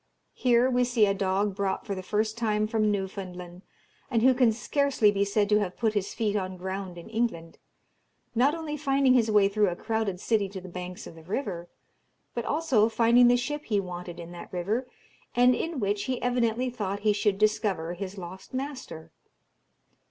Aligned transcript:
Here 0.33 0.67
we 0.67 0.83
see 0.83 1.05
a 1.05 1.13
dog 1.13 1.55
brought 1.55 1.85
for 1.85 1.93
the 1.93 2.01
first 2.01 2.35
time 2.35 2.65
from 2.65 2.89
Newfoundland, 2.89 3.61
and 4.09 4.23
who 4.23 4.33
can 4.33 4.51
scarcely 4.51 5.11
be 5.11 5.23
said 5.23 5.47
to 5.49 5.59
have 5.59 5.77
put 5.77 5.93
his 5.93 6.15
feet 6.15 6.35
on 6.35 6.57
ground 6.57 6.97
in 6.97 7.07
England, 7.07 7.59
not 8.33 8.55
only 8.55 8.75
finding 8.77 9.13
his 9.13 9.29
way 9.29 9.47
through 9.47 9.69
a 9.69 9.75
crowded 9.75 10.19
city 10.19 10.49
to 10.49 10.59
the 10.59 10.67
banks 10.69 11.05
of 11.05 11.13
the 11.13 11.21
river, 11.21 11.69
but 12.33 12.45
also 12.45 12.89
finding 12.89 13.27
the 13.27 13.37
ship 13.37 13.65
he 13.65 13.79
wanted 13.79 14.19
in 14.19 14.31
that 14.31 14.51
river, 14.51 14.87
and 15.35 15.53
in 15.53 15.79
which 15.79 16.05
he 16.05 16.19
evidently 16.19 16.71
thought 16.71 17.01
he 17.01 17.13
should 17.13 17.37
discover 17.37 17.93
his 17.93 18.17
lost 18.17 18.55
master. 18.55 19.11